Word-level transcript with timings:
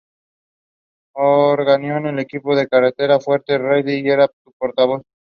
Organizó 1.15 1.97
el 2.09 2.17
Equipo 2.17 2.55
de 2.55 2.67
Carretera 2.67 3.19
Fuerte 3.19 3.59
Rally, 3.59 3.99
y 4.03 4.09
era 4.09 4.27
su 4.43 4.51
portavoz. 4.57 5.03